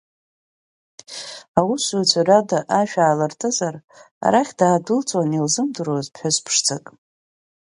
Аусзуҩцәа 1.59 2.21
руада 2.27 2.59
ашә 2.79 2.95
аалыртызар, 2.97 3.75
арахь 4.25 4.53
даадәылҵуан 4.59 5.29
илзымдыруаз 5.37 6.07
ԥҳәыс 6.13 6.37
ԥшӡак. 6.45 6.85